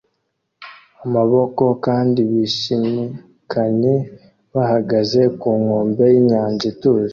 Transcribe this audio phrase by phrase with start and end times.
[1.05, 3.93] amaboko kandi bishimikanye
[4.53, 7.09] bahagaze ku nkombe y'inyanja ituje